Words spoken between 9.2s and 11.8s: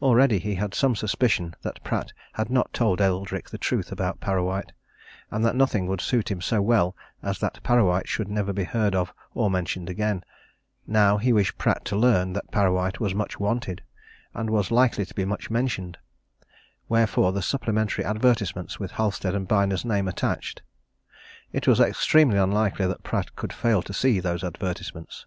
or mentioned again: now he wished